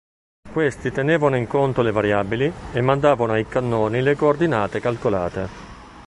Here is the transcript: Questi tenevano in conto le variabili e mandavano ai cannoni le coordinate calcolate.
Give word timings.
Questi 0.51 0.89
tenevano 0.89 1.37
in 1.37 1.45
conto 1.45 1.83
le 1.83 1.91
variabili 1.91 2.51
e 2.73 2.81
mandavano 2.81 3.33
ai 3.33 3.47
cannoni 3.47 4.01
le 4.01 4.15
coordinate 4.15 4.79
calcolate. 4.79 5.49